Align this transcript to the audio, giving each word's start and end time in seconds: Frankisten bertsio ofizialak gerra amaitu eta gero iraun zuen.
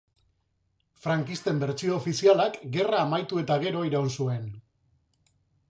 Frankisten 1.03 1.61
bertsio 1.65 1.93
ofizialak 1.99 2.59
gerra 2.77 3.03
amaitu 3.05 3.45
eta 3.45 3.61
gero 3.67 3.87
iraun 3.91 4.13
zuen. 4.21 4.51